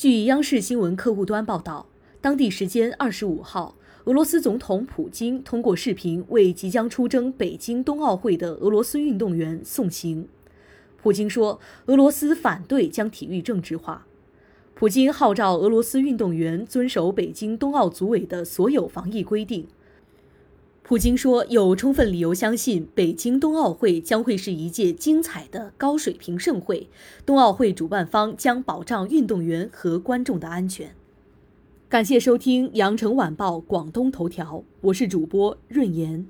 [0.00, 1.86] 据央视新闻客户端报道，
[2.22, 10.26] 当地时间二十五号，俄罗斯总统普京通过视频为即将出征北京冬奥会的俄罗斯运动员送行。
[11.02, 14.06] 普京说，俄罗斯反对将体育政治化。
[14.74, 19.66] 普京号召俄罗斯运动员遵守北京冬奥组委的所有防疫规定。
[20.90, 26.88] 普京说，有充分理由相信北京冬奥会将会是一届精彩的高水平盛会，
[27.24, 30.90] 冬奥会主办方将保障运动员和观众的安全。
[31.88, 36.26] 感谢收听羊城晚报广东头条，我是主播润言。